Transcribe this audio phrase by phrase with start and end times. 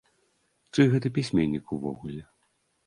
[0.77, 2.21] Чый гэта пісьменнік увогуле?